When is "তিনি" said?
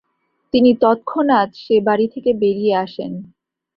0.53-0.71